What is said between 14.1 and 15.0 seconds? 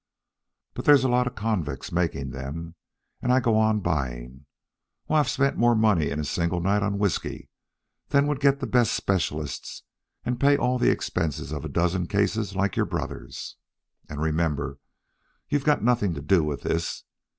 remember,